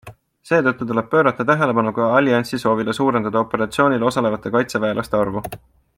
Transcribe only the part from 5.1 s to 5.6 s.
arvu.